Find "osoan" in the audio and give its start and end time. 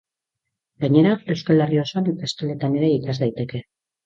1.83-2.09